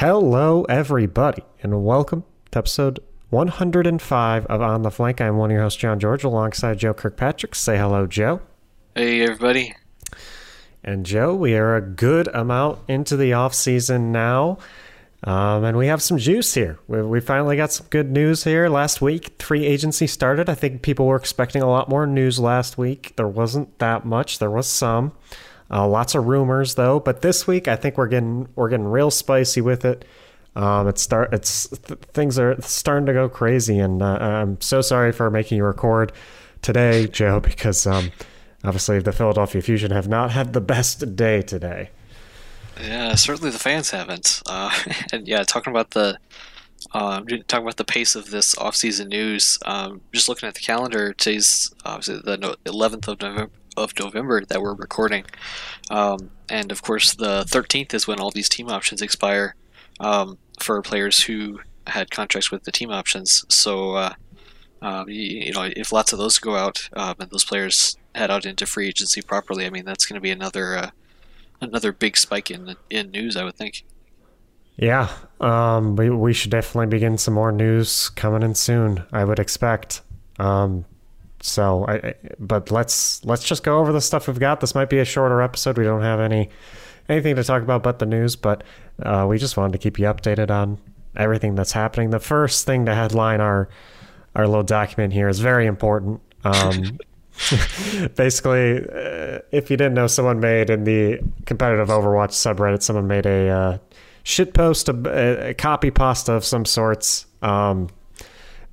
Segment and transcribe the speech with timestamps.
[0.00, 5.20] Hello, everybody, and welcome to episode 105 of On the Flank.
[5.20, 7.54] I'm one of your hosts, John George, alongside Joe Kirkpatrick.
[7.54, 8.40] Say hello, Joe.
[8.94, 9.74] Hey, everybody.
[10.82, 14.56] And Joe, we are a good amount into the off season now,
[15.24, 16.78] um, and we have some juice here.
[16.88, 18.70] We, we finally got some good news here.
[18.70, 20.48] Last week, free agency started.
[20.48, 23.12] I think people were expecting a lot more news last week.
[23.16, 24.38] There wasn't that much.
[24.38, 25.12] There was some.
[25.70, 29.10] Uh, lots of rumors though, but this week I think we're getting we're getting real
[29.10, 30.04] spicy with it.
[30.56, 34.80] Um, it's start it's th- things are starting to go crazy, and uh, I'm so
[34.80, 36.12] sorry for making you record
[36.62, 38.10] today, Joe, because um,
[38.64, 41.90] obviously the Philadelphia Fusion have not had the best day today.
[42.80, 44.42] Yeah, certainly the fans haven't.
[44.48, 44.70] Uh,
[45.12, 46.18] and yeah, talking about the
[46.92, 49.58] um, talking about the pace of this off-season news.
[49.66, 53.52] Um, just looking at the calendar, today's obviously the 11th of November,
[53.82, 55.24] of November that we're recording.
[55.90, 59.54] Um, and of course, the 13th is when all these team options expire
[60.00, 63.44] um, for players who had contracts with the team options.
[63.48, 64.14] So, uh,
[64.82, 68.30] um, you, you, know, if lots of those go out um, and those players head
[68.30, 70.90] out into free agency properly, I mean, that's going to be another uh,
[71.60, 73.84] another big spike in in news, I would think.
[74.76, 79.04] Yeah, um, we we should definitely begin some more news coming in soon.
[79.12, 80.00] I would expect.
[80.38, 80.86] Um,
[81.40, 84.60] so I, but let's let's just go over the stuff we've got.
[84.60, 85.78] This might be a shorter episode.
[85.78, 86.50] We don't have any
[87.08, 88.62] anything to talk about but the news, but
[89.02, 90.78] uh, we just wanted to keep you updated on
[91.16, 92.10] everything that's happening.
[92.10, 93.68] The first thing to headline our
[94.34, 96.20] our little document here is very important.
[96.44, 96.98] Um,
[98.14, 103.26] basically, uh, if you didn't know, someone made in the competitive Overwatch subreddit, someone made
[103.26, 103.78] a uh,
[104.22, 107.26] shit post, a, a, copy pasta of some sorts.
[107.42, 107.88] Um,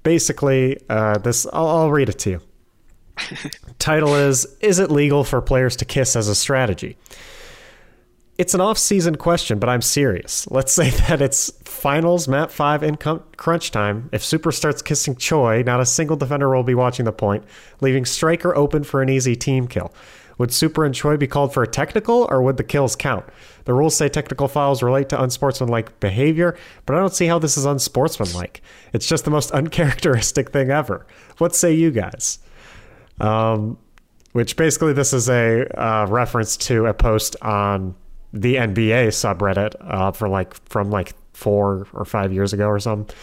[0.04, 2.42] basically, uh, this I'll, I'll read it to you.
[3.80, 6.98] Title is Is it legal for players to kiss as a strategy?
[8.38, 10.48] It's an off season question, but I'm serious.
[10.52, 14.10] Let's say that it's finals, map 5, in crunch time.
[14.12, 17.44] If Super starts kissing Choi, not a single defender will be watching the point,
[17.82, 19.92] leaving Striker open for an easy team kill.
[20.38, 23.26] Would Super and Choi be called for a technical, or would the kills count?
[23.66, 26.56] The rules say technical fouls relate to unsportsmanlike behavior,
[26.86, 28.62] but I don't see how this is unsportsmanlike.
[28.94, 31.08] It's just the most uncharacteristic thing ever.
[31.40, 32.38] What say you guys?
[33.20, 33.78] Um,
[34.34, 37.96] which basically this is a uh, reference to a post on
[38.34, 43.16] the NBA subreddit uh, for like from like four or five years ago or something.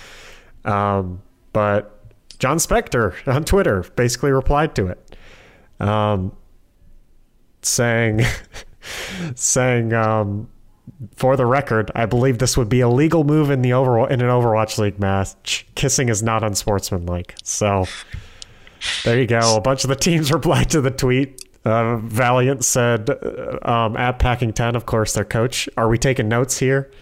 [0.64, 1.22] Um,
[1.52, 1.94] but
[2.38, 5.16] Jon Spector on Twitter basically replied to it,
[5.80, 6.34] um,
[7.62, 8.22] saying,
[9.34, 10.48] saying, um,
[11.16, 14.20] for the record, I believe this would be a legal move in the over in
[14.20, 15.66] an Overwatch League match.
[15.74, 17.34] Kissing is not unsportsmanlike.
[17.42, 17.86] So
[19.04, 19.56] there you go.
[19.56, 21.42] A bunch of the teams replied to the tweet.
[21.64, 25.68] Uh, Valiant said, uh, um, at Packing 10, of course, their coach.
[25.78, 26.90] Are we taking notes here?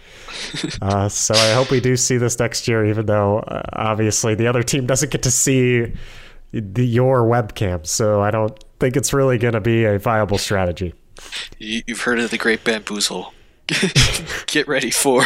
[0.81, 4.47] Uh, so I hope we do see this next year, even though uh, obviously the
[4.47, 5.93] other team doesn't get to see
[6.51, 7.85] the, your webcam.
[7.85, 10.93] So I don't think it's really going to be a viable strategy.
[11.59, 13.33] You've heard of the Great Bamboozle.
[14.47, 15.23] Get ready for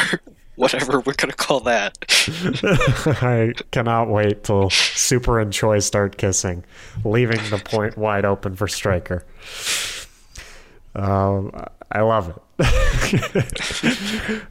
[0.67, 1.95] whatever we're going to call that.
[3.21, 6.65] I cannot wait till Super and Choi start kissing,
[7.05, 9.23] leaving the point wide open for Striker.
[10.95, 11.51] Um,
[11.91, 12.41] I love it.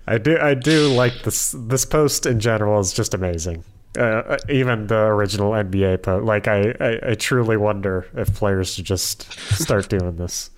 [0.07, 0.39] I do.
[0.39, 1.57] I do like this.
[1.59, 3.65] This post in general is just amazing.
[3.99, 6.25] Uh, even the original NBA post.
[6.25, 10.51] Like I, I, I truly wonder if players should just start doing this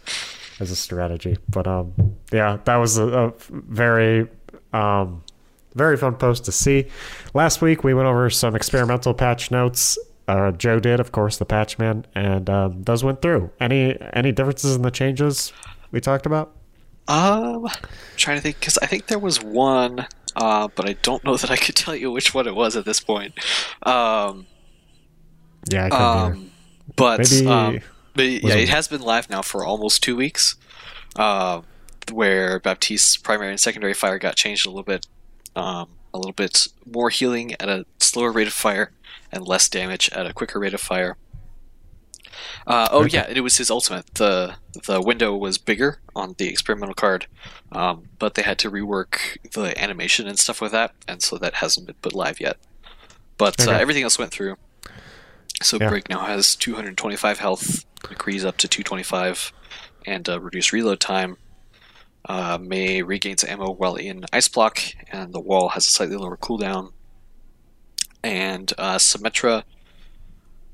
[0.61, 1.39] as a strategy.
[1.49, 1.95] But um,
[2.31, 4.29] yeah, that was a, a very
[4.75, 5.23] um
[5.79, 6.87] very fun post to see.
[7.33, 9.99] Last week we went over some experimental patch notes.
[10.27, 13.51] Uh, Joe did, of course, the patch man, and um, those went through.
[13.61, 15.55] Any any differences in the changes
[15.91, 16.55] we talked about?
[17.09, 17.73] Um, I'm
[18.17, 20.07] trying to think because I think there was one,
[20.37, 22.85] uh, but I don't know that I could tell you which one it was at
[22.85, 23.33] this point.
[23.85, 24.47] Um,
[25.71, 26.51] yeah, I um,
[26.97, 27.81] but, Maybe um,
[28.15, 30.57] but yeah, it, it has been live now for almost two weeks.
[31.17, 31.63] Uh,
[32.13, 35.07] where Baptiste's primary and secondary fire got changed a little bit
[35.57, 38.93] um, a little bit more healing at a slower rate of fire
[39.31, 41.17] and less damage at a quicker rate of fire.
[42.67, 43.19] Uh, oh okay.
[43.19, 44.07] yeah, it was his ultimate.
[44.15, 44.55] the
[44.87, 47.27] The window was bigger on the experimental card,
[47.73, 51.55] um, but they had to rework the animation and stuff with that, and so that
[51.55, 52.57] hasn't been put live yet.
[53.39, 53.75] But uh, okay.
[53.75, 54.57] uh, everything else went through.
[55.63, 55.89] So yeah.
[55.89, 59.53] Brig now has 225 health, McCree's up to 225,
[60.07, 61.37] and uh, reduced reload time
[62.29, 64.81] uh, Mei regains ammo while in Ice Block,
[65.11, 66.93] and the wall has a slightly lower cooldown.
[68.23, 69.63] And uh, Symmetra,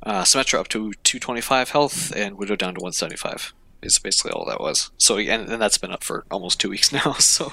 [0.03, 3.55] uh, Symmetra up to 225 health, and Widow down to 175.
[3.83, 4.91] Is basically all that was.
[4.97, 7.13] So, and, and that's been up for almost two weeks now.
[7.15, 7.53] So,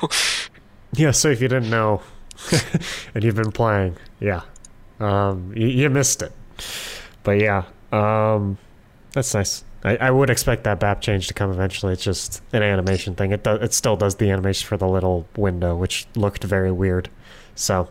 [0.94, 1.12] yeah.
[1.12, 2.02] So if you didn't know,
[3.14, 3.98] and you've been playing.
[4.20, 4.42] Yeah,
[5.00, 6.32] um, you, you, missed it.
[7.24, 8.58] But yeah, um,
[9.12, 9.64] that's nice.
[9.84, 11.94] I, I, would expect that BAP change to come eventually.
[11.94, 13.32] It's just an animation thing.
[13.32, 13.62] It does.
[13.62, 17.10] It still does the animation for the little window, which looked very weird.
[17.56, 17.90] So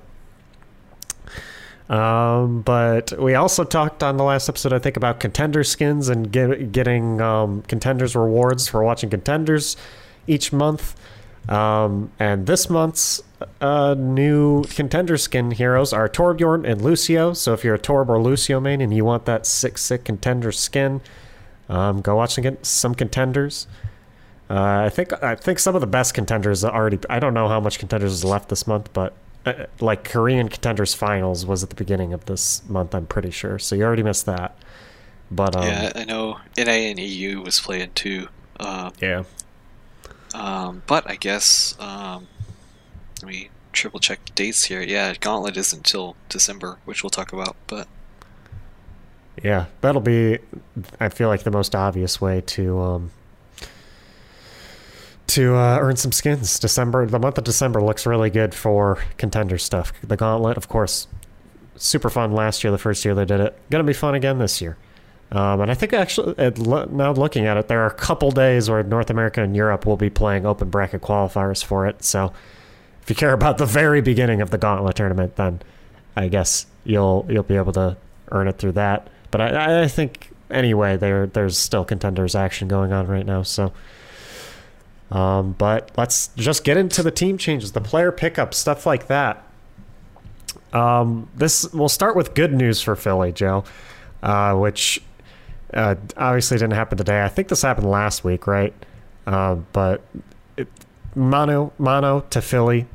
[1.90, 6.30] um, but we also talked on the last episode, I think, about contender skins and
[6.30, 9.76] get, getting um, contenders rewards for watching contenders
[10.28, 10.94] each month.
[11.48, 13.20] Um, and this month's
[13.60, 17.32] uh, new contender skin heroes are Torbjorn and Lucio.
[17.32, 20.52] So if you're a Torb or Lucio main and you want that sick, sick contender
[20.52, 21.00] skin,
[21.70, 23.66] um, go watch some contenders.
[24.50, 26.98] Uh, I think I think some of the best contenders already.
[27.08, 29.14] I don't know how much contenders is left this month, but
[29.46, 32.92] uh, like Korean contenders finals was at the beginning of this month.
[32.92, 33.60] I'm pretty sure.
[33.60, 34.56] So you already missed that.
[35.30, 38.28] But um, yeah, I know NA and EU was playing too.
[38.58, 39.22] Uh, yeah.
[40.34, 42.26] Um, but I guess um,
[43.22, 44.82] let me triple check dates here.
[44.82, 47.54] Yeah, Gauntlet isn't until December, which we'll talk about.
[47.68, 47.86] But
[49.42, 50.38] yeah, that'll be.
[50.98, 53.10] I feel like the most obvious way to um,
[55.28, 56.58] to uh, earn some skins.
[56.58, 59.92] December, the month of December looks really good for contender stuff.
[60.02, 61.06] The Gauntlet, of course,
[61.76, 62.70] super fun last year.
[62.70, 64.76] The first year they did it, gonna be fun again this year.
[65.32, 66.34] Um, and I think actually,
[66.90, 69.96] now looking at it, there are a couple days where North America and Europe will
[69.96, 72.02] be playing open bracket qualifiers for it.
[72.02, 72.32] So
[73.00, 75.62] if you care about the very beginning of the Gauntlet tournament, then
[76.16, 77.96] I guess you'll you'll be able to
[78.32, 79.08] earn it through that.
[79.30, 83.42] But I, I think anyway, there there's still contenders action going on right now.
[83.42, 83.72] So
[85.10, 89.44] um, but let's just get into the team changes, the player pickup, stuff like that.
[90.72, 93.64] Um, this we'll start with good news for Philly, Joe,
[94.22, 95.02] uh, which
[95.74, 97.24] uh, obviously didn't happen today.
[97.24, 98.72] I think this happened last week, right?
[99.26, 100.00] Uh, but
[100.56, 100.68] it,
[101.16, 102.86] Mano Mano to Philly.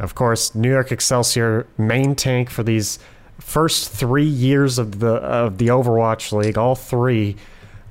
[0.00, 2.98] Of course, New York Excelsior main tank for these
[3.40, 6.58] first three years of the of the Overwatch League.
[6.58, 7.36] All three,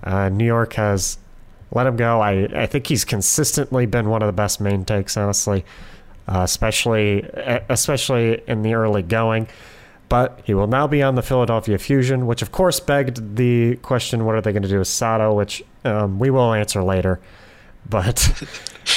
[0.03, 1.17] uh, New York has
[1.71, 2.21] let him go.
[2.21, 5.65] I, I think he's consistently been one of the best main takes, honestly,
[6.27, 7.23] uh, especially
[7.69, 9.47] especially in the early going.
[10.07, 14.25] But he will now be on the Philadelphia Fusion, which of course begged the question:
[14.25, 15.33] What are they going to do with Sado?
[15.33, 17.19] Which um, we will answer later.
[17.87, 18.43] But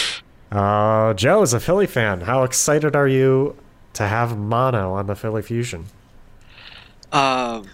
[0.52, 2.22] uh, Joe is a Philly fan.
[2.22, 3.56] How excited are you
[3.94, 5.86] to have Mano on the Philly Fusion?
[7.12, 7.68] Um,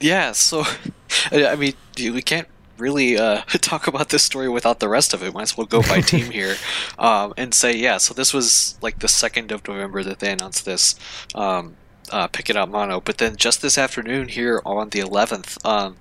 [0.00, 0.32] yeah.
[0.32, 0.64] So,
[1.32, 2.48] I mean, we can't
[2.78, 5.34] really uh, talk about this story without the rest of it.
[5.34, 6.56] Might as well go by team here
[6.98, 7.98] um, and say, yeah.
[7.98, 10.94] So this was like the second of November that they announced this.
[11.34, 11.76] Um,
[12.10, 15.96] uh, pick it up Mano, but then just this afternoon here on the 11th, um,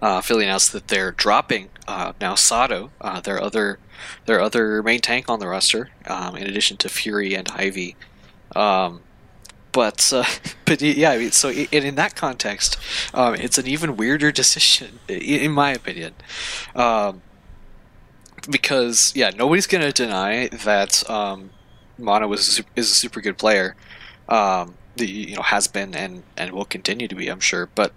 [0.00, 3.78] uh, Philly announced that they're dropping uh, now Sado, uh, their other
[4.24, 7.96] their other main tank on the roster, um, in addition to Fury and Ivy.
[8.56, 9.02] Um,
[9.72, 10.24] but uh,
[10.64, 12.76] but yeah, I mean, so in, that context,
[13.14, 16.14] um, it's an even weirder decision, in my opinion,
[16.74, 17.22] um,
[18.50, 21.50] because yeah, nobody's gonna deny that um,
[21.98, 23.76] Mano is a super, is a super good player,
[24.28, 27.92] um, the, you know has been and and will continue to be, I'm sure, but.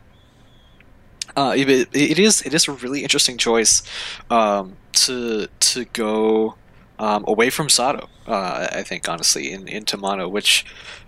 [1.35, 3.81] Uh, it, it is it is a really interesting choice
[4.29, 6.53] um, to to go
[6.99, 8.09] um, away from Sado.
[8.27, 10.65] Uh, I think honestly in into Mano, which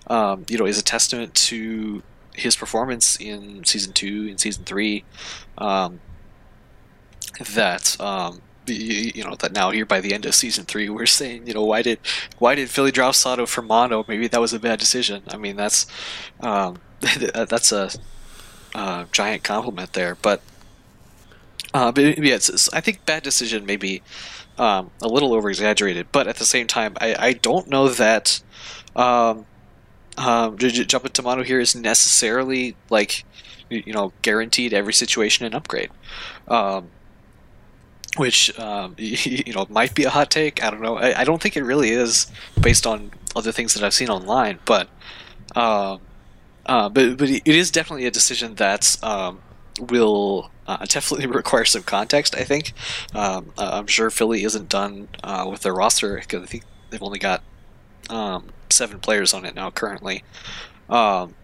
[0.08, 5.04] um, you know, is a testament to his performance in season two and season three.
[5.58, 6.00] Um,
[7.54, 11.48] that um, you know that now here by the end of season three, we're saying
[11.48, 12.00] you know why did
[12.38, 14.06] why did Philly drop Sado for Mano?
[14.08, 15.24] Maybe that was a bad decision.
[15.30, 15.86] I mean that's
[16.42, 17.90] um, that's a,
[18.74, 20.42] a, giant compliment there, but.
[21.74, 22.38] Uh, but yeah,
[22.72, 24.02] I think bad decision maybe
[24.58, 28.42] um, a little over exaggerated, but at the same time, I, I don't know that
[28.96, 29.46] um,
[30.18, 33.26] um, jump into Mano here is necessarily like
[33.70, 35.90] you know guaranteed every situation and upgrade.
[36.48, 36.90] Um,
[38.18, 40.64] which um, you know might be a hot take.
[40.64, 40.98] I don't know.
[40.98, 42.28] I, I, don't think it really is
[42.62, 44.88] based on other things that I've seen online, but
[45.56, 45.98] uh,
[46.66, 49.42] uh, but but it is definitely a decision that's um,
[49.80, 52.36] will uh, definitely require some context.
[52.36, 52.74] I think.
[53.14, 57.20] Um, I'm sure Philly isn't done uh, with their roster because I think they've only
[57.20, 57.44] got
[58.10, 60.24] um, seven players on it now currently.
[60.90, 61.36] Um,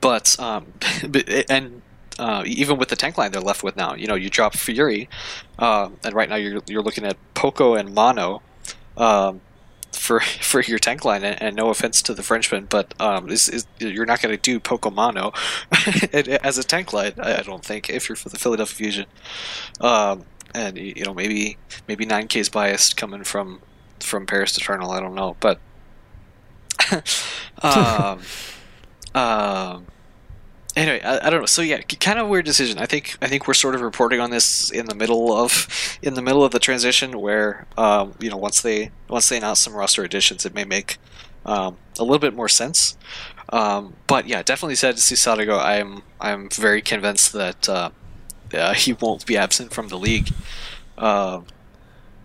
[0.00, 0.72] but, um,
[1.48, 1.82] and
[2.18, 5.08] uh, even with the tank line they're left with now, you know, you drop Fury,
[5.58, 8.42] uh, and right now you're you're looking at Poko and Mano.
[9.92, 13.48] For for your tank line, and, and, no offense to the Frenchman, but um, is,
[13.48, 15.34] is, you're not going to do Pokemano
[16.42, 17.12] as a tank line.
[17.18, 19.06] I don't think if you're for the Philadelphia Fusion,
[19.80, 21.58] um, and you know maybe
[21.88, 23.60] maybe 9K's biased coming from
[24.00, 24.90] from Paris Eternal.
[24.90, 25.60] I don't know, but
[27.62, 28.20] um,
[29.14, 29.86] um,
[30.76, 31.46] anyway, I, I, don't know.
[31.46, 32.78] So yeah, kind of weird decision.
[32.78, 36.14] I think I think we're sort of reporting on this in the middle of in
[36.14, 39.74] the middle of the transition, where um, you know once they once they announce some
[39.74, 40.98] roster additions, it may make
[41.44, 42.96] um, a little bit more sense.
[43.48, 45.58] Um, but yeah, definitely sad to see Sado go.
[45.58, 47.90] I'm I'm very convinced that uh,
[48.54, 50.30] uh, he won't be absent from the league.
[50.96, 51.40] Uh,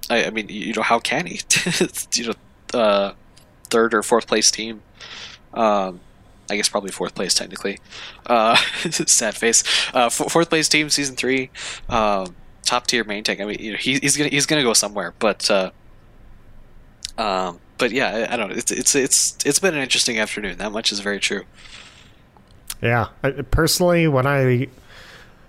[0.10, 1.42] I, I, mean, you know, how can he?
[2.14, 3.14] you know, uh,
[3.70, 4.82] third or fourth place team.
[5.54, 6.00] Um,
[6.50, 7.80] I guess probably fourth place technically.
[8.26, 8.56] Uh,
[8.90, 9.64] sad face.
[9.94, 11.50] Uh, fourth place team, season three,
[11.90, 13.42] um, top tier main tank.
[13.42, 15.72] I mean, you know, he, he's gonna he's gonna go somewhere, but uh,
[17.18, 18.56] um, but yeah, I, I, don't know.
[18.56, 20.58] It's it's it's it's been an interesting afternoon.
[20.58, 21.44] That much is very true.
[22.82, 24.68] Yeah, I, personally, when I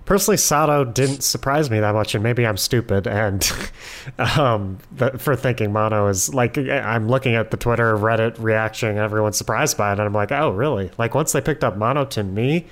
[0.09, 3.47] personally, Sado didn't surprise me that much, and maybe I'm stupid and
[4.19, 4.79] um,
[5.19, 9.91] for thinking Mano is like I'm looking at the Twitter, Reddit reaction, everyone's surprised by
[9.91, 10.91] it, and I'm like, oh, really?
[10.97, 12.67] Like once they picked up Mano to me,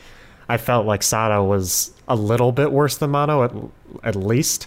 [0.49, 3.53] I felt like Sado was a little bit worse than Mano at
[4.03, 4.67] at least.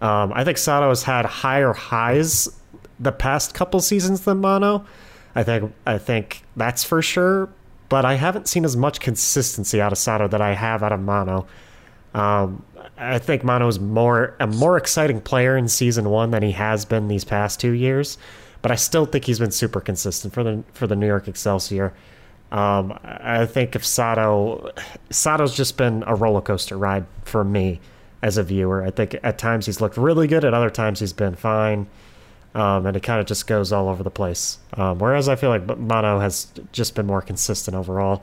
[0.00, 2.48] Um, I think Sado has had higher highs
[2.98, 4.84] the past couple seasons than Mano.
[5.36, 7.48] I think I think that's for sure.
[7.88, 10.98] But I haven't seen as much consistency out of Sado that I have out of
[11.00, 11.46] Mano.
[12.14, 12.64] Um,
[12.98, 17.08] I think Mano's more a more exciting player in season one than he has been
[17.08, 18.18] these past two years,
[18.60, 21.92] but I still think he's been super consistent for the for the New York Excelsior.
[22.50, 24.72] Um, I think if Sado
[25.10, 27.80] Sado's just been a roller coaster ride for me
[28.22, 28.84] as a viewer.
[28.84, 31.88] I think at times he's looked really good, at other times he's been fine,
[32.54, 34.58] um, and it kind of just goes all over the place.
[34.74, 38.22] Um, whereas I feel like Mano has just been more consistent overall.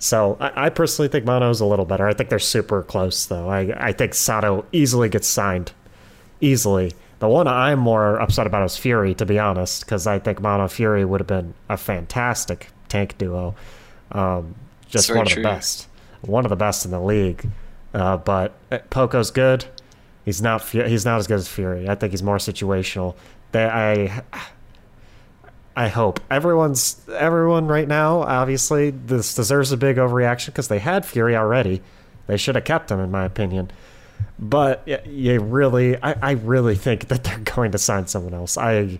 [0.00, 2.08] So I, I personally think Mano's a little better.
[2.08, 3.48] I think they're super close, though.
[3.48, 5.72] I, I think Sado easily gets signed.
[6.40, 6.92] Easily.
[7.20, 10.66] The one I'm more upset about is Fury, to be honest, because I think Mano
[10.68, 13.54] Fury would have been a fantastic tank duo.
[14.10, 14.54] Um,
[14.88, 15.42] just one of true.
[15.42, 15.86] the best.
[16.22, 17.46] One of the best in the league.
[17.92, 18.54] Uh, but
[18.88, 19.66] Poko's good.
[20.24, 20.62] He's not.
[20.62, 21.88] He's not as good as Fury.
[21.88, 23.16] I think he's more situational.
[23.52, 24.22] They, I
[25.76, 28.22] I hope everyone's everyone right now.
[28.22, 31.80] Obviously, this deserves a big overreaction because they had Fury already.
[32.26, 33.70] They should have kept him, in my opinion.
[34.38, 38.56] But you really, I, I really think that they're going to sign someone else.
[38.56, 38.98] I,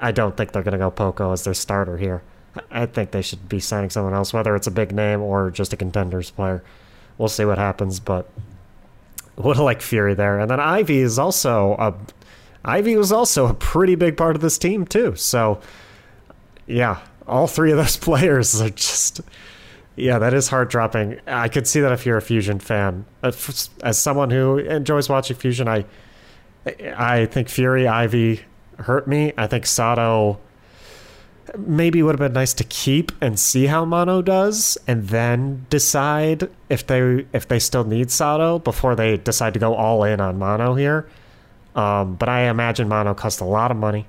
[0.00, 2.22] I don't think they're going to go Poko as their starter here.
[2.70, 5.72] I think they should be signing someone else, whether it's a big name or just
[5.72, 6.62] a contenders player.
[7.16, 8.28] We'll see what happens, but
[9.36, 10.38] would like Fury there.
[10.40, 11.94] And then Ivy is also a
[12.68, 15.16] Ivy was also a pretty big part of this team too.
[15.16, 15.60] So
[16.66, 19.22] yeah, all three of those players are just
[19.96, 21.18] yeah, that is heart dropping.
[21.26, 23.04] I could see that if you're a Fusion fan.
[23.22, 25.86] As someone who enjoys watching Fusion, I
[26.94, 28.42] I think Fury Ivy
[28.78, 29.32] hurt me.
[29.36, 30.38] I think Sado
[31.56, 36.50] maybe would have been nice to keep and see how Mano does, and then decide
[36.68, 40.38] if they if they still need Sado before they decide to go all in on
[40.38, 41.08] Mano here.
[41.74, 44.06] Um, but I imagine Mano cost a lot of money.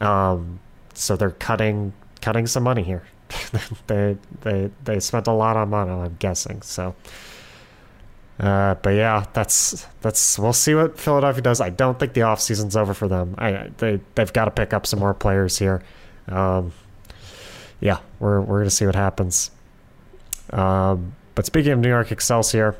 [0.00, 0.60] Um,
[0.94, 3.02] so they're cutting cutting some money here.
[3.86, 6.62] they they they spent a lot on Mano, I'm guessing.
[6.62, 6.94] So,
[8.38, 11.60] uh, but yeah, that's that's we'll see what Philadelphia does.
[11.60, 13.34] I don't think the off season's over for them.
[13.38, 15.82] I they they've got to pick up some more players here.
[16.28, 16.72] Um,
[17.80, 19.50] yeah, we're we're gonna see what happens.
[20.50, 22.76] Um, but speaking of New York Excelsior,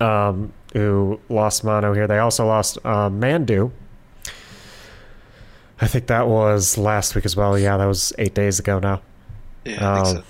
[0.00, 3.72] um, who lost Mano here, they also lost uh, Mandu
[5.80, 7.58] I think that was last week as well.
[7.58, 9.02] Yeah, that was eight days ago now.
[9.64, 10.24] Yeah, um, so.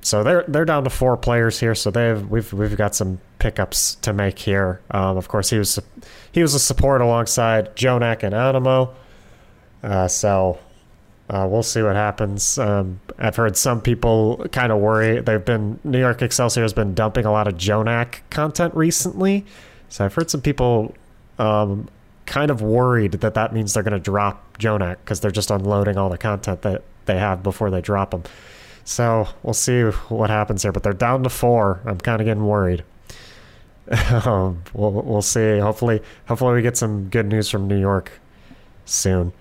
[0.00, 0.24] so.
[0.24, 1.74] they're they're down to four players here.
[1.74, 4.80] So they've we've we've got some pickups to make here.
[4.90, 5.78] Um, of course, he was
[6.32, 8.94] he was a support alongside JJoNak and Anamo.
[9.82, 10.58] Uh, so
[11.28, 12.58] uh, we'll see what happens.
[12.58, 15.20] Um, I've heard some people kind of worry.
[15.20, 19.44] They've been New York Excelsior has been dumping a lot of JJoNak content recently.
[19.88, 20.94] So I've heard some people
[21.38, 21.88] um,
[22.26, 25.96] kind of worried that that means they're going to drop JJoNak because they're just unloading
[25.96, 28.24] all the content that they have before they drop them.
[28.84, 30.72] So we'll see what happens here.
[30.72, 31.80] But they're down to four.
[31.84, 32.84] I'm kind of getting worried.
[34.24, 35.58] um, we'll we'll see.
[35.58, 38.12] Hopefully, hopefully we get some good news from New York
[38.84, 39.32] soon.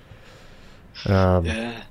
[1.05, 1.84] Um, yeah.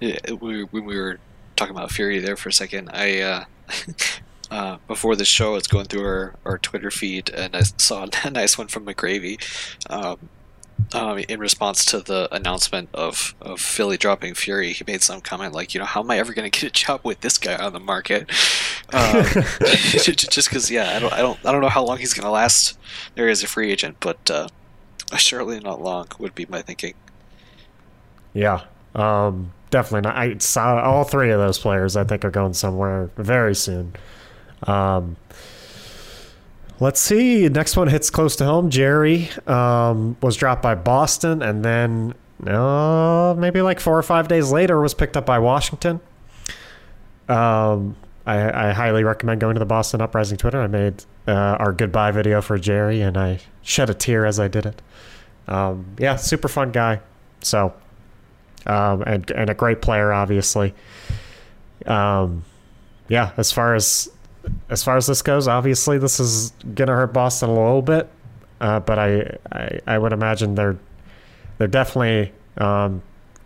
[0.00, 0.18] yeah.
[0.40, 1.18] We, when we were
[1.56, 3.44] talking about Fury there for a second, I uh,
[4.50, 8.06] uh, before the show, I was going through our, our Twitter feed and I saw
[8.24, 9.38] a nice one from McGravy
[9.90, 10.28] um,
[10.92, 14.72] um, in response to the announcement of, of Philly dropping Fury.
[14.72, 16.72] He made some comment like, you know, how am I ever going to get a
[16.72, 18.30] job with this guy on the market?
[18.92, 19.22] Um,
[19.62, 22.30] just because, yeah, I don't, I don't, I don't know how long he's going to
[22.30, 22.78] last
[23.14, 24.48] there as a free agent, but uh,
[25.16, 26.94] surely not long would be my thinking.
[28.32, 28.62] Yeah.
[28.94, 30.16] Um, definitely not.
[30.16, 31.96] I saw all three of those players.
[31.96, 33.94] I think are going somewhere very soon.
[34.64, 35.16] Um,
[36.80, 37.48] let's see.
[37.48, 38.70] Next one hits close to home.
[38.70, 42.14] Jerry um, was dropped by Boston, and then
[42.46, 46.00] uh, maybe like four or five days later was picked up by Washington.
[47.28, 50.62] Um, I, I, highly recommend going to the Boston Uprising Twitter.
[50.62, 54.48] I made uh, our goodbye video for Jerry, and I shed a tear as I
[54.48, 54.80] did it.
[55.46, 57.00] Um, yeah, super fun guy.
[57.42, 57.74] So,
[58.66, 60.74] um, and and a great player, obviously.
[61.86, 62.44] Um,
[63.08, 64.10] yeah, as far as
[64.70, 68.08] as far as this goes, obviously this is gonna hurt Boston a little bit,
[68.60, 70.78] uh, but I, I, I would imagine they're
[71.58, 73.02] they're definitely um,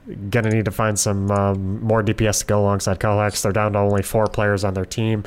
[0.07, 3.43] to need to find some um, more DPS to go alongside Colax.
[3.43, 5.25] They're down to only four players on their team.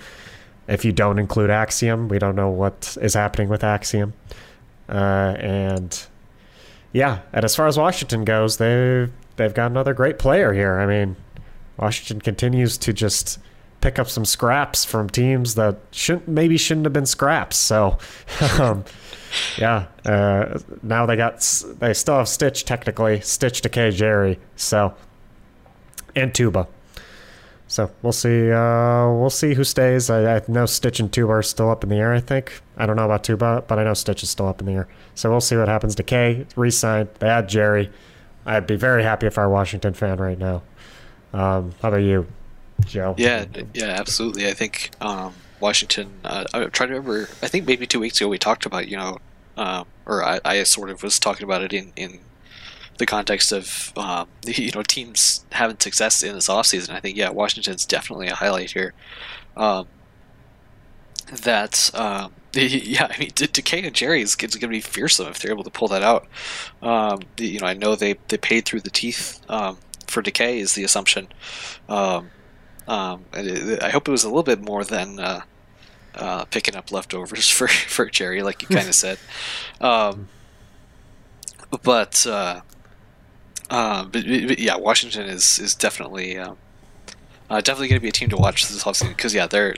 [0.67, 4.13] If you don't include Axiom, we don't know what is happening with Axiom.
[4.89, 6.05] Uh, and
[6.91, 10.79] yeah, and as far as Washington goes, they've they've got another great player here.
[10.79, 11.15] I mean,
[11.77, 13.39] Washington continues to just
[13.81, 17.57] pick up some scraps from teams that shouldn't maybe shouldn't have been scraps.
[17.57, 17.97] So,
[18.59, 18.85] um,
[19.57, 21.39] yeah, uh, now they got
[21.79, 24.95] they still have Stitch technically, Stitch Decay Jerry, so
[26.15, 26.67] and Tuba.
[27.67, 28.51] So we'll see.
[28.51, 30.09] Uh, we'll see who stays.
[30.09, 32.13] I, I, know Stitch and Tuba are still up in the air.
[32.13, 32.61] I think.
[32.77, 34.87] I don't know about Tuba, but I know Stitch is still up in the air.
[35.15, 35.95] So we'll see what happens.
[35.95, 37.09] Decay re-signed.
[37.19, 37.91] They add Jerry.
[38.45, 40.61] I'd be very happy if I were a Washington fan right now.
[41.33, 42.27] Um, how about you,
[42.85, 43.15] Joe?
[43.17, 44.47] Yeah, yeah, absolutely.
[44.47, 46.11] I think um, Washington.
[46.23, 47.29] Uh, I'm trying to remember.
[47.41, 49.17] I think maybe two weeks ago we talked about you know,
[49.57, 52.19] uh, or I, I, sort of was talking about it in in
[52.97, 56.91] the context of um, you know teams having success in this offseason.
[56.91, 58.93] I think yeah, Washington's definitely a highlight here.
[59.57, 59.87] Um,
[61.43, 65.51] that um, yeah, I mean, Decay and Jerry is going to be fearsome if they're
[65.51, 66.25] able to pull that out.
[66.81, 70.73] Um, you know, I know they they paid through the teeth um, for Decay is
[70.73, 71.27] the assumption.
[71.89, 72.29] Um,
[72.87, 75.41] um, it, I hope it was a little bit more than uh,
[76.15, 79.17] uh, picking up leftovers for, for Jerry, like you kind of said.
[79.81, 80.29] Um,
[81.83, 82.61] but, uh,
[83.69, 86.57] uh, but, but, yeah, Washington is is definitely um,
[87.49, 89.75] uh, definitely going to be a team to watch this offseason because yeah, they're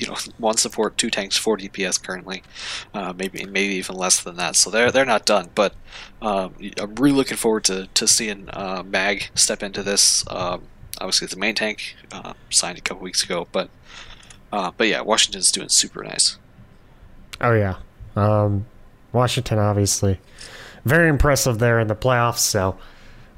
[0.00, 2.42] you know one support, two tanks, four DPS currently,
[2.94, 4.56] uh, maybe maybe even less than that.
[4.56, 5.50] So they're they're not done.
[5.54, 5.74] But
[6.22, 10.24] um, I'm really looking forward to to seeing uh, Mag step into this.
[10.28, 10.62] Um,
[10.98, 13.68] obviously the main tank uh, signed a couple weeks ago, but
[14.52, 16.38] uh, but yeah, Washington's doing super nice.
[17.40, 17.76] Oh yeah,
[18.16, 18.66] um,
[19.12, 20.18] Washington obviously
[20.84, 22.38] very impressive there in the playoffs.
[22.38, 22.78] So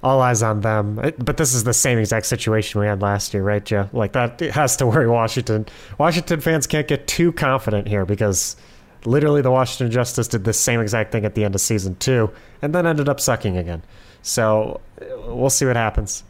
[0.02, 0.96] all eyes on them.
[1.18, 3.88] But this is the same exact situation we had last year, right, Joe?
[3.92, 5.66] Like that has to worry Washington.
[5.98, 8.56] Washington fans can't get too confident here because
[9.04, 12.30] literally the Washington Justice did the same exact thing at the end of season two
[12.60, 13.82] and then ended up sucking again.
[14.22, 14.80] So
[15.26, 16.24] we'll see what happens.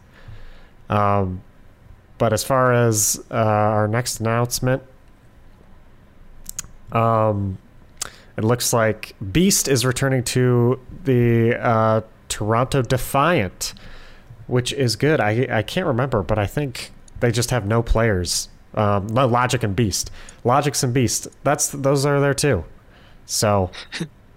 [0.88, 1.42] Um,
[2.18, 4.82] but as far as uh, our next announcement,
[6.92, 7.58] um,
[8.37, 12.00] it looks like Beast is returning to the uh,
[12.32, 13.74] Toronto Defiant,
[14.46, 15.20] which is good.
[15.20, 16.90] I I can't remember, but I think
[17.20, 18.48] they just have no players.
[18.74, 20.10] Um, no Logic and Beast,
[20.44, 21.28] Logics and Beast.
[21.44, 22.64] That's those are there too.
[23.26, 23.70] So,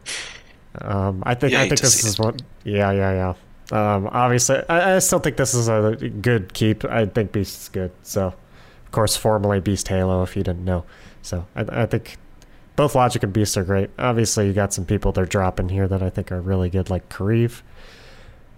[0.81, 2.41] um, I think yeah, I think this is what.
[2.65, 3.33] Yeah, yeah,
[3.71, 3.95] yeah.
[3.95, 6.83] Um, obviously, I, I, still think this is a good keep.
[6.83, 7.91] I think Beast is good.
[8.03, 10.83] So, of course, formerly Beast Halo, if you didn't know.
[11.21, 12.17] So, I, I think
[12.75, 13.89] both Logic and Beast are great.
[13.97, 17.09] Obviously, you got some people they're dropping here that I think are really good, like
[17.09, 17.61] Kariv.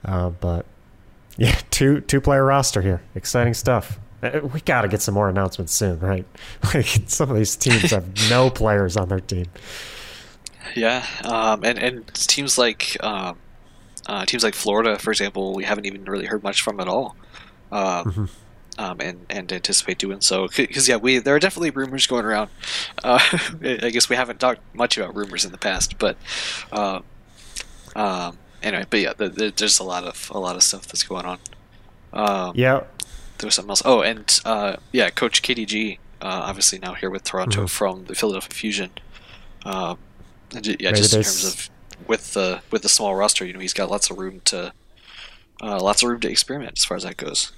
[0.06, 0.66] Uh, but
[1.38, 3.02] yeah, two two player roster here.
[3.16, 4.00] Exciting stuff.
[4.22, 6.26] Uh, we got to get some more announcements soon, right?
[6.74, 9.46] Like some of these teams have no players on their team.
[10.76, 13.38] Yeah, um, and and teams like um,
[14.08, 17.16] uh, teams like Florida, for example, we haven't even really heard much from at all,
[17.72, 18.26] um, mm-hmm.
[18.80, 20.48] um, and and anticipate doing so.
[20.48, 22.50] Because yeah, we there are definitely rumors going around.
[23.04, 23.20] Uh,
[23.62, 26.18] I guess we haven't talked much about rumors in the past, but
[26.72, 27.02] uh,
[27.96, 31.04] um, anyway, but yeah, the, the, there's a lot of a lot of stuff that's
[31.04, 31.40] going on.
[32.14, 32.84] Um, yeah,
[33.38, 33.82] there was something else.
[33.86, 37.68] Oh, and uh, yeah, Coach KDG, uh, obviously now here with Toronto mm-hmm.
[37.68, 38.92] from the Philadelphia Fusion.
[39.66, 39.98] Um,
[40.54, 41.70] yeah, just in terms of
[42.08, 44.74] with the with the small roster, you know, he's got lots of room to
[45.62, 47.52] uh, lots of room to experiment as far as that goes.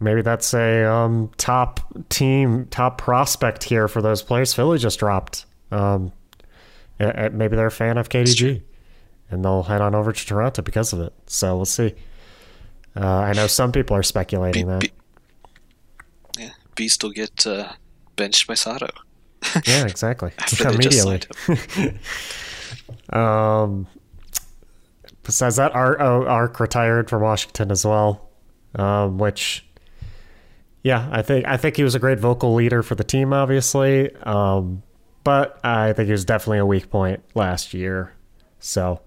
[0.00, 5.46] Maybe that's a um, top team, top prospect here for those players Philly just dropped.
[5.70, 6.12] Um,
[6.98, 8.62] maybe they're a fan of KDG,
[9.32, 11.12] and they'll head on over to Toronto because of it.
[11.26, 11.94] So we'll see.
[12.94, 14.88] Uh, I know some people are speculating that.
[16.38, 17.72] yeah, Beast will get uh,
[18.16, 18.88] benched by Sado.
[19.66, 20.32] yeah, exactly.
[20.60, 21.20] Immediately.
[23.10, 23.86] Um,
[25.22, 28.30] besides that, Ark, oh, Ark retired from Washington as well,
[28.74, 29.66] um, which
[30.82, 34.14] yeah, I think I think he was a great vocal leader for the team, obviously.
[34.16, 34.82] Um,
[35.24, 38.14] but I think he was definitely a weak point last year.
[38.58, 39.00] So,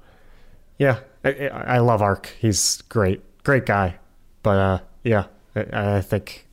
[0.77, 2.33] yeah, I, I love Ark.
[2.39, 3.95] He's great, great guy.
[4.43, 6.47] But uh, yeah, I, I, think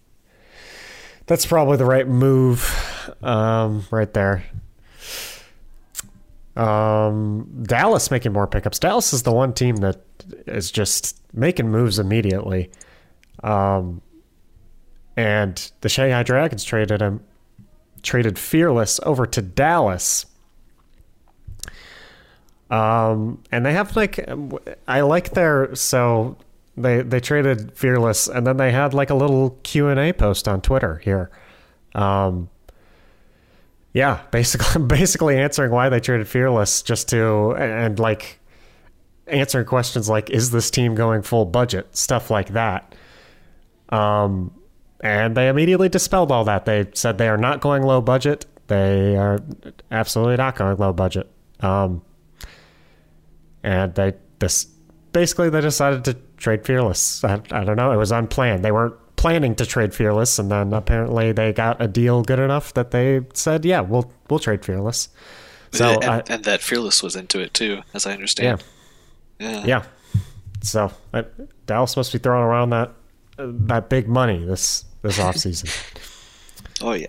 [1.26, 4.44] that's probably the right move um, right there.
[6.56, 8.78] Um, Dallas making more pickups.
[8.78, 10.00] Dallas is the one team that
[10.46, 12.70] is just making moves immediately.
[13.42, 14.02] Um,
[15.16, 17.22] and the Shanghai Dragons traded him,
[18.02, 20.26] traded Fearless over to Dallas.
[22.72, 24.26] Um, and they have like,
[24.88, 26.38] I like their so
[26.74, 30.48] they they traded Fearless, and then they had like a little Q and A post
[30.48, 31.30] on Twitter here.
[31.94, 32.48] Um,
[33.92, 38.40] yeah, basically basically answering why they traded Fearless just to and like
[39.26, 42.94] answering questions like is this team going full budget stuff like that.
[43.90, 44.54] Um,
[45.00, 46.64] and they immediately dispelled all that.
[46.64, 48.46] They said they are not going low budget.
[48.68, 49.40] They are
[49.90, 51.28] absolutely not going low budget.
[51.60, 52.00] Um,
[53.62, 54.66] and they this
[55.12, 57.22] basically they decided to trade Fearless.
[57.24, 57.92] I, I don't know.
[57.92, 58.64] It was unplanned.
[58.64, 62.74] They weren't planning to trade Fearless, and then apparently they got a deal good enough
[62.74, 65.08] that they said, "Yeah, we'll we'll trade Fearless."
[65.72, 68.62] So and, I, and that Fearless was into it too, as I understand.
[69.38, 69.64] Yeah, yeah.
[69.64, 69.84] yeah.
[70.62, 71.24] So I,
[71.66, 72.92] Dallas must be throwing around that
[73.38, 75.68] uh, that big money this this off season.
[76.80, 77.06] oh yeah.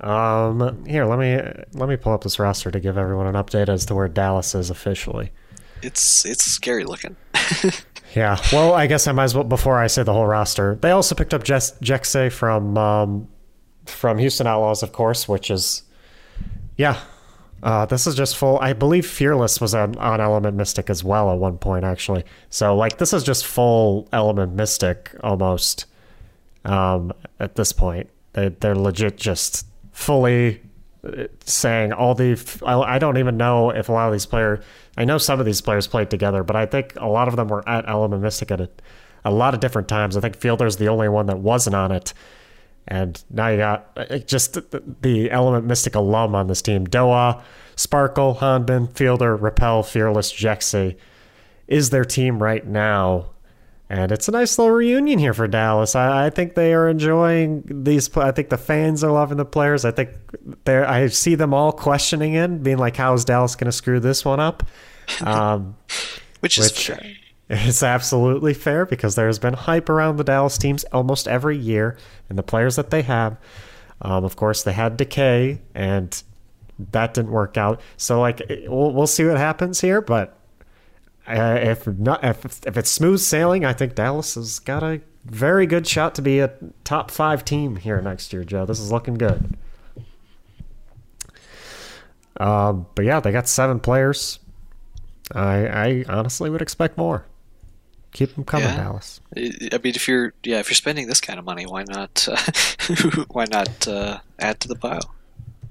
[0.00, 1.36] Um, here, let me
[1.72, 4.54] let me pull up this roster to give everyone an update as to where Dallas
[4.54, 5.30] is officially.
[5.82, 7.16] It's it's scary looking.
[8.14, 8.38] Yeah.
[8.52, 10.76] Well, I guess I might as well before I say the whole roster.
[10.80, 13.28] They also picked up Jess Jecse from um,
[13.86, 15.82] from Houston Outlaws, of course, which is
[16.76, 17.00] yeah.
[17.62, 18.58] Uh, this is just full.
[18.58, 22.24] I believe Fearless was on, on Element Mystic as well at one point, actually.
[22.48, 25.86] So like this is just full Element Mystic almost.
[26.64, 29.66] Um, at this point, they they're legit just
[30.00, 30.62] fully
[31.04, 32.32] uh, saying all the.
[32.64, 34.64] I, don't even know if a lot of these players
[34.96, 37.48] I know some of these players played together, but I think a lot of them
[37.48, 38.68] were at Element Mystic at a,
[39.24, 40.16] a lot of different times.
[40.16, 42.12] I think Fielder's the only one that wasn't on it.
[42.88, 44.58] And now you got uh, just
[45.00, 46.86] the Element Mystic alum on this team.
[46.86, 47.42] Doha,
[47.76, 50.96] Sparkle, Hanbin, Fielder, Rapel, Fearless, Jecse
[51.68, 53.30] is their team right now.
[53.90, 55.96] And it's a nice little reunion here for Dallas.
[55.96, 58.16] I, I, think they are enjoying these.
[58.16, 59.84] I think the fans are loving the players.
[59.84, 60.10] I think
[60.64, 63.98] they I see them all questioning it, being like, "How is Dallas going to screw
[63.98, 64.62] this one up?"
[65.22, 65.76] Um,
[66.38, 67.02] which is which fair.
[67.48, 71.98] It's absolutely fair because there's been hype around the Dallas teams almost every year
[72.28, 73.38] and the players that they have.
[74.02, 76.22] Um, of course, they had Decay, and
[76.92, 77.80] that didn't work out.
[77.96, 80.00] So, like, we'll, we'll see what happens here.
[80.00, 80.39] But
[81.30, 85.66] uh, if not, if, if it's smooth sailing, I think Dallas has got a very
[85.66, 86.52] good shot to be a
[86.84, 88.66] top five team here next year, Joe.
[88.66, 89.56] This is looking good.
[92.38, 94.38] Um, but yeah, they got seven players.
[95.34, 97.26] I, I honestly would expect more.
[98.12, 98.76] Keep them coming, yeah.
[98.76, 99.20] Dallas.
[99.36, 102.36] I mean, if you're yeah, if you're spending this kind of money, why not uh,
[103.30, 105.14] why not uh, add to the pile?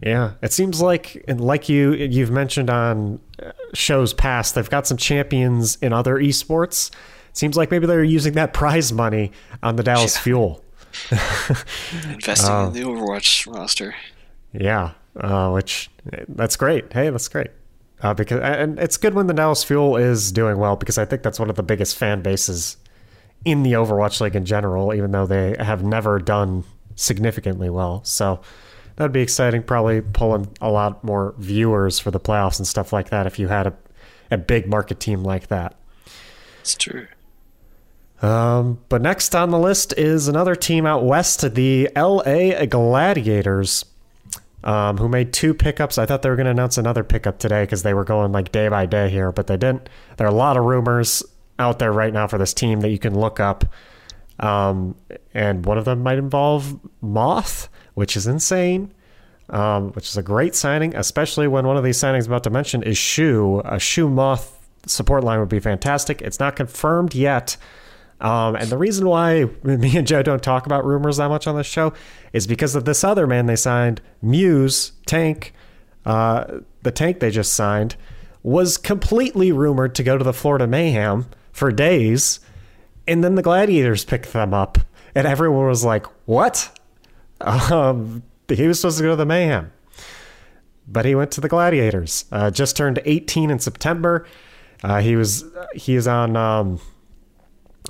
[0.01, 4.97] Yeah, it seems like like you you've mentioned on uh, shows past, they've got some
[4.97, 6.91] champions in other esports.
[7.29, 9.31] It seems like maybe they're using that prize money
[9.61, 10.21] on the Dallas yeah.
[10.21, 10.63] Fuel.
[11.11, 13.93] Investing uh, in the Overwatch roster.
[14.53, 15.89] Yeah, uh, which
[16.29, 16.91] that's great.
[16.93, 17.49] Hey, that's great.
[18.01, 21.23] Uh, because and it's good when the Dallas Fuel is doing well because I think
[21.23, 22.77] that's one of the biggest fan bases
[23.43, 26.63] in the Overwatch League in general, even though they have never done
[26.95, 28.03] significantly well.
[28.05, 28.41] So
[28.99, 29.63] that'd be exciting.
[29.63, 33.47] Probably pulling a lot more viewers for the playoffs and stuff like that if you
[33.47, 33.73] had a,
[34.29, 35.75] a big market team like that.
[36.59, 37.07] It's true.
[38.21, 43.85] Um, but next on the list is another team out west, the LA Gladiators
[44.65, 45.97] um, who made two pickups.
[45.97, 48.51] I thought they were going to announce another pickup today because they were going like
[48.51, 49.87] day by day here, but they didn't.
[50.17, 51.23] There are a lot of rumors
[51.57, 53.63] out there right now for this team that you can look up.
[54.39, 54.95] Um,
[55.33, 58.93] and one of them might involve Moth, which is insane,
[59.49, 62.49] um, which is a great signing, especially when one of these signings I'm about to
[62.49, 63.61] mention is Shu.
[63.65, 66.21] A Shu Moth support line would be fantastic.
[66.21, 67.57] It's not confirmed yet.
[68.21, 71.55] Um, and the reason why me and Joe don't talk about rumors that much on
[71.55, 71.93] this show
[72.33, 75.53] is because of this other man they signed, Muse Tank.
[76.05, 77.95] Uh, the tank they just signed
[78.41, 82.39] was completely rumored to go to the Florida Mayhem for days,
[83.07, 84.79] and then the Gladiators picked them up,
[85.15, 86.77] and everyone was like, "What?"
[87.41, 89.71] Um, he was supposed to go to the Mayhem,
[90.87, 92.25] but he went to the Gladiators.
[92.31, 94.25] Uh, just turned 18 in September.
[94.83, 96.35] Uh, he was he is on.
[96.35, 96.79] Um,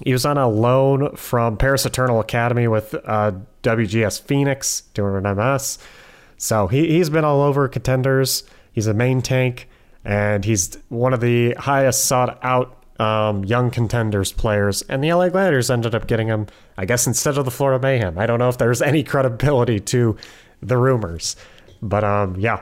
[0.05, 5.35] He was on a loan from Paris Eternal Academy with uh, WGS Phoenix doing an
[5.35, 5.77] MS.
[6.37, 8.43] So he, he's been all over contenders.
[8.71, 9.67] He's a main tank,
[10.05, 14.81] and he's one of the highest sought out um, young contenders players.
[14.83, 18.17] And the LA Gladiators ended up getting him, I guess, instead of the Florida Mayhem.
[18.17, 20.17] I don't know if there's any credibility to
[20.61, 21.35] the rumors.
[21.81, 22.61] But um, yeah,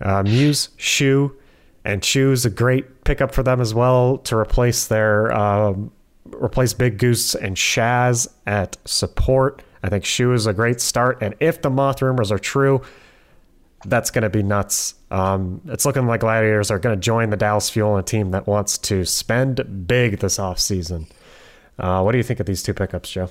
[0.00, 1.34] uh, Muse, Shu,
[1.84, 5.90] and Shu's a great pickup for them as well to replace their um,
[6.26, 9.62] replace Big Goose and Shaz at support.
[9.82, 12.82] I think Shu is a great start, and if the Moth rumors are true,
[13.84, 14.94] that's going to be nuts.
[15.10, 18.46] Um, it's looking like Gladiators are going to join the Dallas Fuel, a team that
[18.46, 21.08] wants to spend big this offseason.
[21.78, 23.28] Uh, what do you think of these two pickups, Joe?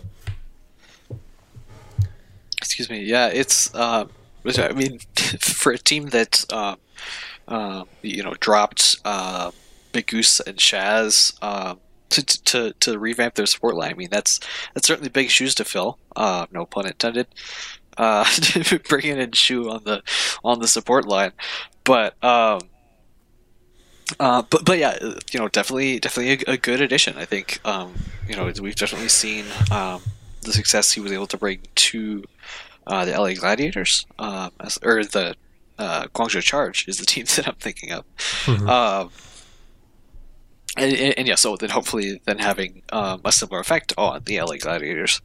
[2.57, 3.03] Excuse me.
[3.03, 3.73] Yeah, it's.
[3.73, 4.05] Uh,
[4.45, 4.99] I mean,
[5.39, 6.75] for a team that uh,
[7.47, 9.51] uh, you know dropped uh,
[9.91, 11.75] Big Goose and Shaz uh,
[12.09, 13.91] to, to to revamp their support line.
[13.91, 14.39] I mean, that's
[14.73, 15.97] that's certainly big shoes to fill.
[16.15, 17.27] Uh, no pun intended.
[17.97, 18.25] Uh,
[18.89, 20.01] bringing in Shu on the
[20.43, 21.31] on the support line,
[21.83, 22.61] but um,
[24.19, 24.97] uh, but but yeah,
[25.31, 27.17] you know, definitely definitely a, a good addition.
[27.17, 27.93] I think um,
[28.27, 30.01] you know we've definitely seen um,
[30.41, 32.23] the success he was able to bring to
[32.87, 35.35] uh, the LA Gladiators, uh, as, or the
[35.79, 38.05] uh, Guangzhou Charge is the team that I'm thinking of.
[38.45, 38.69] Mm-hmm.
[38.69, 39.11] Um,
[40.75, 44.41] and, and, and, yeah, so then hopefully then having um, a similar effect on the
[44.41, 45.21] LA Gladiators.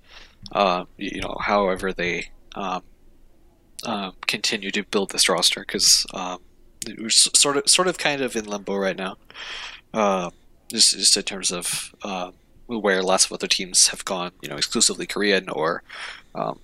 [0.53, 2.83] Uh, you know, however they um,
[3.85, 6.41] uh, continue to build this roster, because um,
[6.99, 9.17] we're sort of sort of kind of in limbo right now.
[9.95, 10.31] Uh,
[10.71, 12.31] just just in terms of uh,
[12.67, 15.83] where lots of other teams have gone, you know, exclusively Korean or
[16.35, 16.61] um,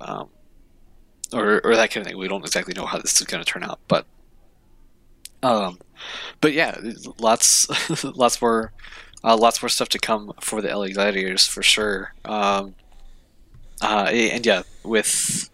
[0.00, 0.28] um,
[1.32, 2.18] or, or that kind of thing.
[2.18, 4.06] We don't exactly know how this is going to turn out, but
[5.42, 5.78] um,
[6.40, 6.76] but yeah,
[7.18, 7.68] lots
[8.04, 8.72] lots more
[9.22, 12.14] uh, lots more stuff to come for the LA Gladiators for sure.
[12.24, 12.74] Um,
[13.84, 15.50] uh, and yeah, with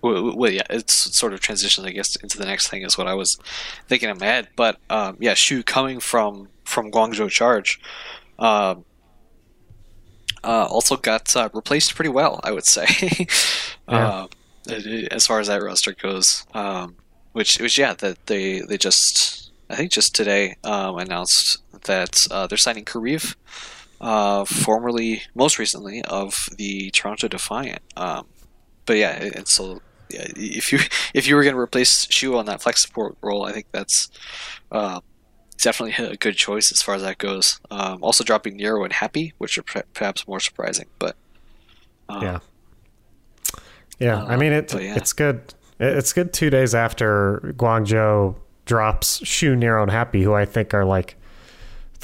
[0.00, 3.14] well, yeah, it's sort of transitions, I guess, into the next thing is what I
[3.14, 3.36] was
[3.88, 4.48] thinking in my head.
[4.56, 7.80] But um, yeah, Shu coming from from Guangzhou Charge,
[8.38, 8.76] uh,
[10.44, 12.86] uh, also got uh, replaced pretty well, I would say,
[13.88, 14.08] yeah.
[14.08, 14.26] Uh,
[15.10, 16.46] as far as that roster goes.
[16.54, 16.96] Um,
[17.32, 22.46] which, which yeah, that they they just I think just today um, announced that uh,
[22.46, 23.36] they're signing Kariv,
[24.00, 27.82] uh, formerly most recently of the Toronto Defiant.
[27.96, 28.26] Um,
[28.86, 29.80] but yeah, and so
[30.10, 30.78] yeah, if you
[31.14, 34.08] if you were going to replace Shu on that flex support role, I think that's
[34.72, 35.00] uh,
[35.58, 37.60] definitely a good choice as far as that goes.
[37.70, 41.16] Um, also dropping Nero and Happy, which are perhaps more surprising, but
[42.08, 42.38] um, yeah,
[43.98, 44.24] yeah.
[44.24, 44.96] I mean, it yeah.
[44.96, 45.54] it's good.
[45.80, 48.34] It's good two days after Guangzhou
[48.64, 51.16] drops Shu, Nero, and Happy, who I think are like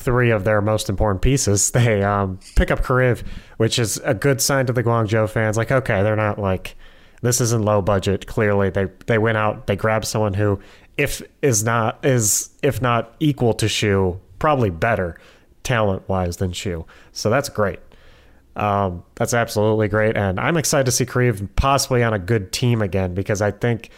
[0.05, 1.71] three of their most important pieces.
[1.75, 3.25] They um, pick up Kariv,
[3.57, 5.57] which is a good sign to the Guangzhou fans.
[5.57, 6.77] Like, okay, they're not like
[7.23, 8.27] this isn't low budget.
[8.27, 10.61] Clearly, they they went out, they grabbed someone who,
[10.99, 15.19] if is not is if not equal to Shu, probably better
[15.63, 16.85] talent wise than Shu.
[17.13, 17.81] So that's great.
[18.57, 22.83] Um, that's absolutely great, and I'm excited to see Kariv possibly on a good team
[22.83, 23.91] again because I think,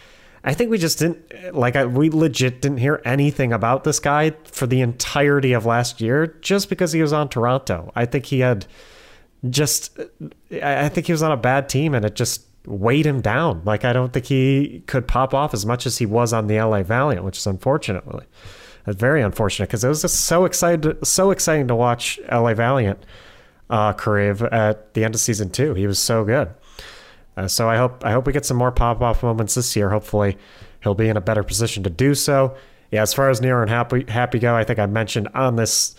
[0.47, 4.31] I think we just didn't like I, we legit didn't hear anything about this guy
[4.45, 7.91] for the entirety of last year just because he was on Toronto.
[7.97, 8.65] I think he had
[9.49, 9.99] just,
[10.49, 13.61] I think he was on a bad team and it just weighed him down.
[13.65, 16.61] Like I don't think he could pop off as much as he was on the
[16.61, 18.25] LA Valiant, which is unfortunately,
[18.85, 23.05] very unfortunate because it was just so excited, so exciting to watch LA Valiant
[23.69, 23.89] uh,
[24.49, 25.73] at the end of season two.
[25.73, 26.53] He was so good.
[27.37, 29.89] Uh, so I hope I hope we get some more pop off moments this year.
[29.89, 30.37] Hopefully,
[30.81, 32.57] he'll be in a better position to do so.
[32.91, 35.95] Yeah, as far as Nero and Happy Happy go, I think I mentioned on this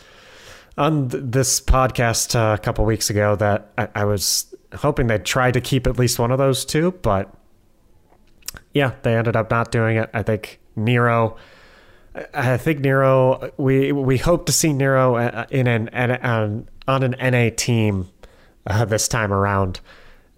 [0.76, 5.24] on th- this podcast uh, a couple weeks ago that I, I was hoping they'd
[5.24, 7.32] try to keep at least one of those two, but
[8.74, 10.10] yeah, they ended up not doing it.
[10.12, 11.36] I think Nero.
[12.34, 13.52] I think Nero.
[13.58, 18.08] We we hope to see Nero uh, in an, an on an NA team
[18.66, 19.78] uh, this time around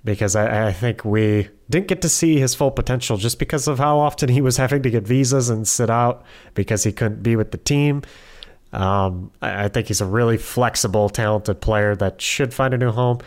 [0.04, 3.78] because I, I, think we didn't get to see his full potential just because of
[3.78, 7.36] how often he was having to get visas and sit out because he couldn't be
[7.36, 8.02] with the team.
[8.72, 12.92] Um, I, I, think he's a really flexible, talented player that should find a new
[12.92, 13.18] home.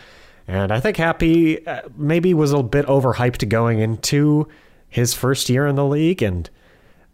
[0.48, 4.48] And I think Happy uh, maybe was a bit overhyped going into
[4.88, 6.48] his first year in the league, and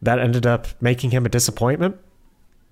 [0.02, 1.96] that ended up making him a disappointment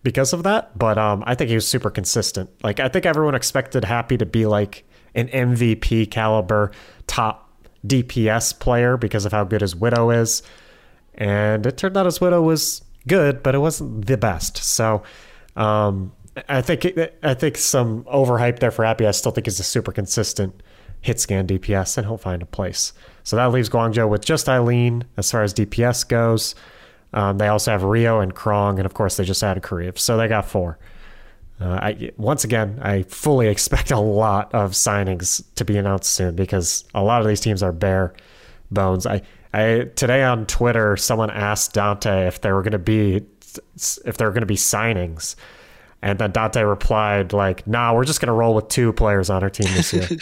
[0.03, 0.77] because of that.
[0.77, 2.51] But um, I think he was super consistent.
[2.63, 4.88] Like I think everyone expected Happy to be like
[5.19, 6.71] an MVP caliber
[7.07, 7.51] top
[7.87, 10.43] DPS player because of how good his Widow is,
[11.15, 14.59] and it turned out his Widow was good, but it wasn't the best.
[14.59, 15.03] So
[15.57, 16.13] um,
[16.49, 16.87] I think
[17.23, 19.07] I think some overhype there for Happy.
[19.07, 20.63] I still think he's a super consistent
[21.01, 22.93] hit scan DPS, and he'll find a place.
[23.25, 26.55] So that leaves Guangzhou with just Eileen as far as DPS goes.
[27.13, 30.17] Um, they also have Rio and Krong, and of course they just added Kariv, so
[30.17, 30.79] they got four.
[31.61, 36.37] Uh, I, once again, I fully expect a lot of signings to be announced soon
[36.37, 38.15] because a lot of these teams are bare
[38.71, 39.07] bones.
[39.07, 43.25] I, I today on Twitter, someone asked Dante if there were going to be
[44.05, 45.35] if there were going to be signings,
[46.03, 49.43] and then Dante replied like, "Nah, we're just going to roll with two players on
[49.43, 50.07] our team this year."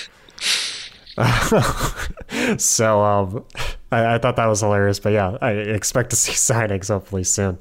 [2.59, 3.44] so um,
[3.90, 5.01] I, I, thought that was hilarious.
[5.01, 7.59] But yeah, I expect to see signings hopefully soon.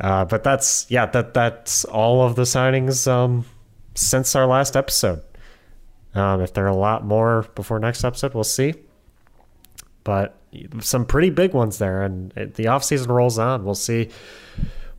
[0.00, 3.44] Uh, but that's yeah, that that's all of the signings um,
[3.94, 5.22] since our last episode.
[6.14, 8.74] Um, if there are a lot more before next episode, we'll see.
[10.04, 10.36] But
[10.80, 13.64] some pretty big ones there, and the off season rolls on.
[13.64, 14.08] We'll see.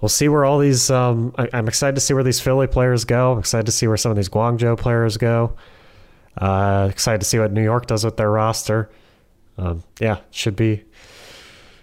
[0.01, 0.91] We'll see where all these.
[0.91, 3.33] Um, I, am excited to see where these Philly players go.
[3.33, 5.55] I'm excited to see where some of these Guangzhou players go.
[6.37, 8.89] Uh, excited to see what New York does with their roster.
[9.57, 10.83] Um, yeah, should be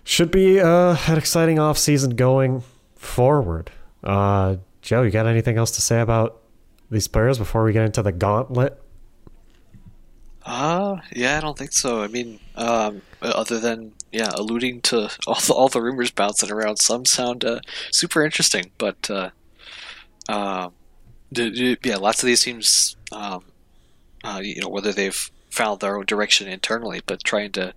[0.05, 2.63] should be uh, an exciting off season going
[2.97, 3.71] forward.
[4.03, 6.41] Uh, Joe, you got anything else to say about
[6.91, 8.81] these players before we get into the gauntlet?
[10.45, 12.03] Uh, yeah, I don't think so.
[12.03, 16.77] I mean, um, other than yeah, alluding to all the, all the rumors bouncing around,
[16.77, 19.31] some sound uh, super interesting, but uh,
[20.29, 20.71] uh,
[21.33, 23.45] yeah, lots of these teams, um,
[24.25, 27.75] uh, you know, whether they've found their own direction internally, but trying to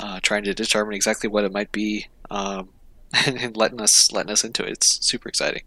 [0.00, 2.68] uh, trying to determine exactly what it might be um,
[3.26, 4.72] and letting us letting us into it.
[4.72, 5.62] It's super exciting.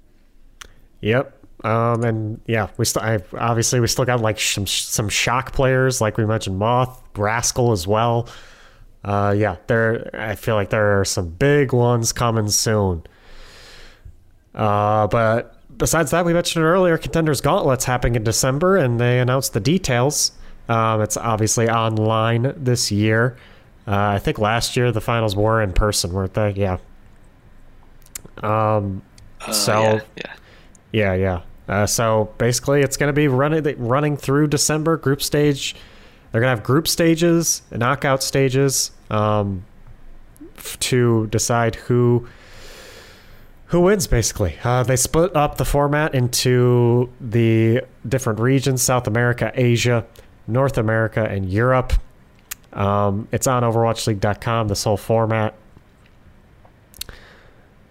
[1.01, 1.35] Yep.
[1.63, 3.03] Um, and yeah, we still
[3.37, 7.85] obviously we still got like some some shock players like we mentioned Moth, Rascal as
[7.85, 8.29] well.
[9.03, 10.09] Uh, yeah, there.
[10.13, 13.03] I feel like there are some big ones coming soon.
[14.53, 19.53] Uh, but besides that, we mentioned earlier, Contenders Gauntlets happening in December, and they announced
[19.53, 20.31] the details.
[20.67, 23.37] Um, it's obviously online this year.
[23.87, 26.51] Uh, I think last year the finals were in person, weren't they?
[26.51, 26.77] Yeah.
[28.43, 29.01] Um,
[29.41, 30.33] uh, so yeah, yeah,
[30.91, 31.13] yeah.
[31.13, 31.41] yeah.
[31.69, 35.75] Uh, so basically, it's going to be running running through December group stage.
[36.31, 39.65] They're going to have group stages, knockout stages, um,
[40.57, 42.27] f- to decide who
[43.67, 44.07] who wins.
[44.07, 50.05] Basically, uh, they split up the format into the different regions: South America, Asia,
[50.47, 51.93] North America, and Europe.
[52.73, 54.69] Um, it's on OverwatchLeague.com.
[54.69, 55.53] This whole format.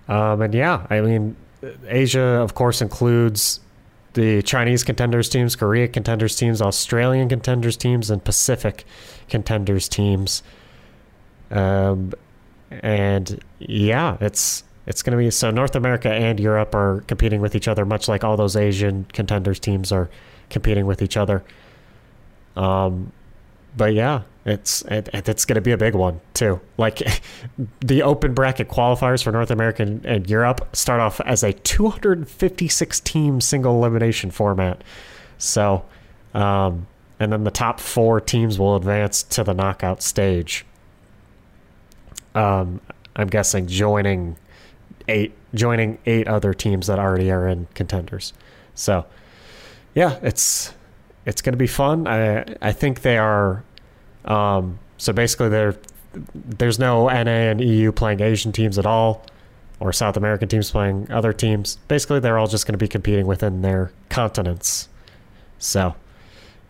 [0.09, 1.37] Um, and yeah, I mean,
[1.87, 3.61] Asia, of course, includes
[4.15, 8.85] the Chinese contenders teams, Korea contenders teams, Australian contenders teams, and Pacific
[9.29, 10.43] contenders teams.
[11.51, 12.13] Um,
[12.71, 17.55] and yeah, it's it's going to be so North America and Europe are competing with
[17.55, 20.09] each other, much like all those Asian contenders teams are
[20.49, 21.45] competing with each other.
[22.57, 23.13] Um,
[23.77, 26.61] but yeah, it's it, it's going to be a big one too.
[26.77, 27.03] Like
[27.81, 33.01] the open bracket qualifiers for North America and, and Europe start off as a 256
[33.01, 34.83] team single elimination format.
[35.39, 35.85] So,
[36.35, 36.87] um,
[37.21, 40.65] and then the top four teams will advance to the knockout stage.
[42.35, 42.81] Um,
[43.17, 44.37] I'm guessing joining
[45.09, 48.33] eight joining eight other teams that already are in contenders.
[48.75, 49.07] So,
[49.95, 50.73] yeah, it's
[51.29, 52.09] it's going to be fun.
[52.09, 53.63] I I think they are
[54.25, 55.77] um, so basically, there
[56.35, 59.25] there's no NA and EU playing Asian teams at all,
[59.81, 61.77] or South American teams playing other teams.
[61.89, 64.89] Basically, they're all just going to be competing within their continents.
[65.59, 65.95] So,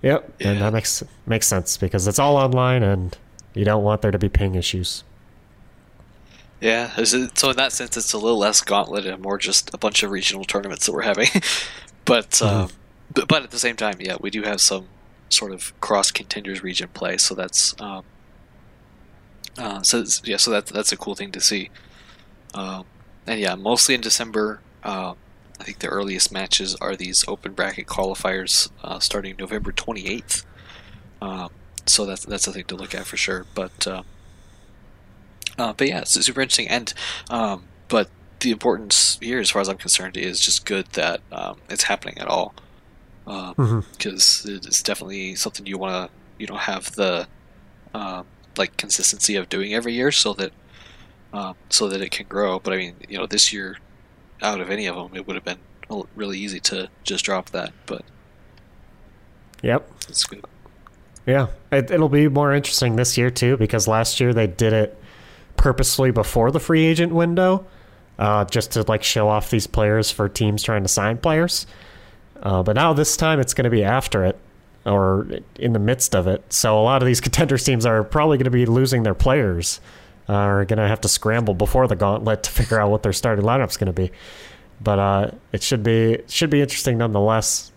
[0.03, 0.51] yep, yeah.
[0.51, 3.17] and that makes makes sense because it's all online, and
[3.55, 5.05] you don't want there to be ping issues.
[6.61, 10.03] Yeah, so in that sense, it's a little less gauntlet and more just a bunch
[10.03, 11.29] of regional tournaments that we're having.
[12.05, 12.75] but, mm-hmm.
[13.13, 14.89] But but at the same time, yeah, we do have some
[15.31, 17.17] sort of cross contenders region play.
[17.17, 18.05] So that's um,
[19.57, 21.71] uh, so yeah, so that that's a cool thing to see.
[22.55, 22.85] Um,
[23.27, 24.61] and yeah, mostly in December.
[24.83, 25.15] Uh,
[25.61, 30.45] I think the earliest matches are these open bracket qualifiers uh, starting November 28th.
[31.21, 31.51] Um,
[31.85, 33.45] so that's that's a thing to look at for sure.
[33.55, 34.03] But uh,
[35.59, 36.69] uh, but yeah, it's super interesting.
[36.69, 36.95] And
[37.29, 38.09] um, but
[38.41, 42.19] the importance here, as far as I'm concerned, is just good that um, it's happening
[42.19, 42.55] at all
[43.29, 44.67] because um, mm-hmm.
[44.67, 47.27] it's definitely something you want to you know have the
[47.93, 48.23] uh,
[48.57, 50.51] like consistency of doing every year so that
[51.35, 52.59] um, so that it can grow.
[52.59, 53.77] But I mean, you know, this year
[54.41, 55.59] out of any of them, it would have been
[56.17, 57.73] really easy to just drop that.
[57.85, 58.03] But
[59.63, 60.45] yep, it's good.
[61.27, 64.99] Yeah, it, it'll be more interesting this year too because last year they did it
[65.57, 67.67] purposely before the free agent window.
[68.19, 71.67] uh, just to like show off these players for teams trying to sign players.
[72.43, 74.39] Uh, but now this time it's going to be after it
[74.87, 75.27] or
[75.57, 76.53] in the midst of it.
[76.53, 79.81] So a lot of these contenders teams are probably going to be losing their players.
[80.31, 83.15] Uh, are going to have to scramble before the gauntlet to figure out what their
[83.15, 84.11] starting lineup's going to be.
[84.79, 87.73] But uh, it should be should be interesting nonetheless.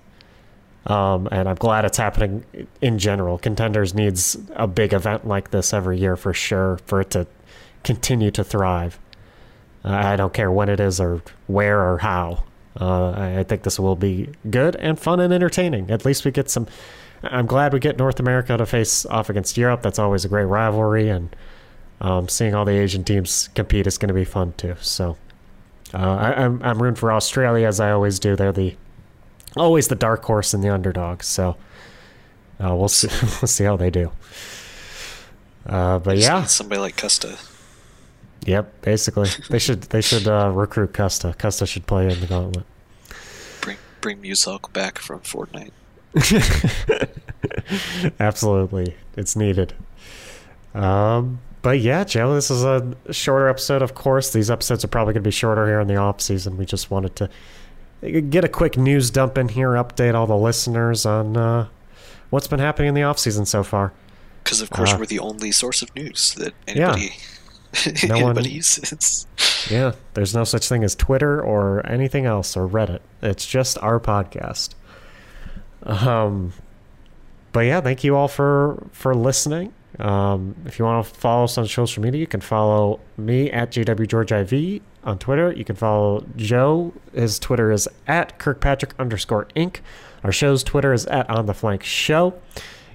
[0.86, 2.44] Um, and I'm glad it's happening
[2.82, 3.38] in general.
[3.38, 7.28] Contenders needs a big event like this every year for sure for it to
[7.84, 9.00] continue to thrive.
[9.86, 12.44] Uh, I don't care when it is or where or how.
[12.80, 15.92] Uh, I think this will be good and fun and entertaining.
[15.92, 16.68] At least we get some.
[17.24, 19.82] I'm glad we get North America to face off against Europe.
[19.82, 21.36] That's always a great rivalry, and
[22.00, 24.76] um, seeing all the Asian teams compete is going to be fun too.
[24.80, 25.18] So
[25.94, 28.36] uh, I, am I'm, I'm rooting for Australia as I always do.
[28.36, 28.76] They're the
[29.58, 31.24] always the dark horse and the underdog.
[31.24, 31.58] So
[32.64, 34.12] uh, we'll see we'll see how they do.
[35.66, 37.51] Uh, but yeah, somebody like Custa.
[38.46, 41.36] Yep, basically they should they should uh, recruit Custa.
[41.36, 42.66] Custa should play in the gauntlet.
[43.62, 45.72] Bring bring Musalk back from Fortnite.
[48.20, 49.74] Absolutely, it's needed.
[50.74, 53.84] Um, but yeah, Joe, this is a shorter episode.
[53.84, 56.58] Of course, these episodes are probably going to be shorter here in the off season.
[56.58, 61.06] We just wanted to get a quick news dump in here, update all the listeners
[61.06, 61.68] on uh,
[62.32, 63.94] what's been happening in the off season so far.
[64.44, 67.10] Because of course, uh, we're the only source of news that anybody yeah.
[68.08, 69.28] no anybody one, uses.
[69.70, 73.00] yeah, there's no such thing as Twitter or anything else or Reddit.
[73.22, 74.76] It's just our podcast.
[75.84, 76.54] Um,
[77.52, 79.74] but yeah, thank you all for for listening.
[80.00, 83.72] Um, if you want to follow us on social media, you can follow me at
[83.72, 85.52] JWGeorgeIV on Twitter.
[85.52, 86.94] You can follow Joe.
[87.14, 89.78] His Twitter is at Kirkpatrick underscore Inc.
[90.24, 92.34] Our show's Twitter is at On the Flank Show.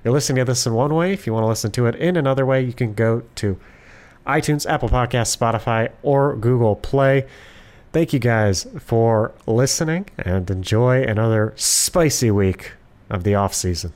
[0.05, 1.13] You're listening to this in one way.
[1.13, 3.59] If you want to listen to it in another way, you can go to
[4.27, 7.27] iTunes, Apple Podcasts, Spotify, or Google Play.
[7.93, 12.73] Thank you guys for listening and enjoy another spicy week
[13.09, 13.93] of the off season.